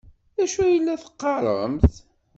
D 0.37 0.39
acu 0.43 0.59
ay 0.63 0.77
la 0.79 0.95
teqqaremt? 1.03 1.93